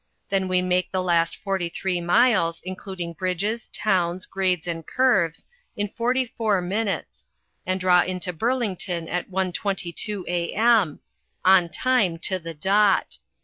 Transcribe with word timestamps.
Then 0.29 0.47
we 0.47 0.63
make 0.63 0.91
the 0.91 1.03
last 1.03 1.35
forty 1.35 1.69
three 1.69 2.01
miles, 2.01 2.59
including 2.65 3.13
bridges, 3.13 3.67
towns, 3.71 4.25
grades, 4.25 4.65
and 4.65 4.83
curves, 4.83 5.45
in 5.77 5.89
forty 5.89 6.25
four 6.25 6.59
minutes, 6.59 7.27
and 7.67 7.79
draw 7.79 8.01
into 8.01 8.33
Burlington 8.33 9.07
at 9.07 9.29
1.22 9.29 10.23
A.M. 10.27 11.01
on 11.45 11.69
time 11.69 12.17
to 12.17 12.39
the 12.39 12.55
dot. 12.55 13.19